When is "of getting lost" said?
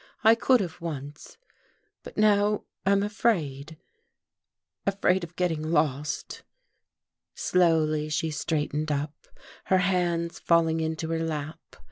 5.23-6.41